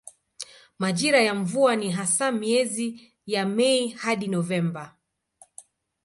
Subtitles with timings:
[0.79, 4.97] Majira ya mvua ni hasa miezi ya Mei hadi Novemba.